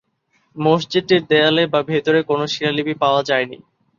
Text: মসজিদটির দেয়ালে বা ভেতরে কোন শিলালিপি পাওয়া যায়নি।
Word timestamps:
মসজিদটির 0.55 1.21
দেয়ালে 1.29 1.63
বা 1.67 1.79
ভেতরে 1.83 2.19
কোন 2.23 2.39
শিলালিপি 2.53 2.93
পাওয়া 3.01 3.21
যায়নি। 3.23 3.57